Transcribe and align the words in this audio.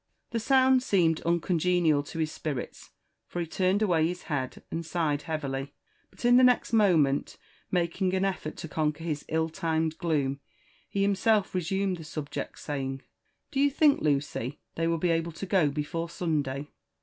The 0.31 0.39
sound 0.39 0.81
seemed 0.81 1.21
uncongenial 1.27 2.01
to 2.05 2.17
his 2.17 2.31
spirits, 2.31 2.89
for 3.27 3.39
he 3.39 3.45
turned 3.45 3.83
away 3.83 4.07
his 4.07 4.23
head 4.23 4.63
and 4.71 4.83
sighed 4.83 5.21
heavily; 5.21 5.75
but 6.09 6.25
in 6.25 6.37
the 6.37 6.43
next 6.43 6.73
moment, 6.73 7.37
making 7.69 8.15
an 8.15 8.23
efTartto 8.23 8.67
conquer 8.67 9.03
his 9.03 9.23
ill 9.29 9.47
timed 9.47 9.99
gloom, 9.99 10.39
he 10.89 11.03
himself 11.03 11.53
resumed 11.53 11.97
the 11.97 12.03
subject, 12.03 12.57
saying, 12.57 13.03
Do 13.51 13.59
you 13.59 13.69
think, 13.69 14.01
Lucy, 14.01 14.59
they 14.73 14.87
will 14.87 14.97
be 14.97 15.11
able 15.11 15.33
to 15.33 15.45
go 15.45 15.69
before 15.69 16.09
Sunday 16.09 16.69